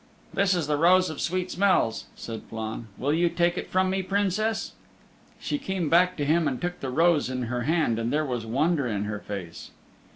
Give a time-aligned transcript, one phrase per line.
[0.33, 2.87] "This is the Rose of Sweet Smells," said Flann.
[2.97, 4.71] "Will you take it from me, Princess?"
[5.39, 8.43] She came back to him and took the rose in her hand, and there was
[8.43, 9.69] wonder in her face.